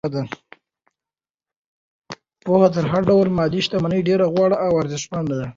پوهه 2.43 2.69
تر 2.73 2.85
هر 2.91 3.01
ډول 3.09 3.27
مادي 3.37 3.59
شتمنۍ 3.65 3.99
ډېره 4.07 4.25
غوره 4.33 4.57
او 4.65 4.71
ارزښتمنه 4.81 5.33
ده. 5.39 5.45